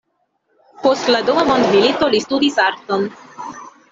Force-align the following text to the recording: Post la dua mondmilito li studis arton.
Post 0.85 1.11
la 1.15 1.19
dua 1.27 1.43
mondmilito 1.51 2.09
li 2.15 2.21
studis 2.25 2.57
arton. 2.65 3.07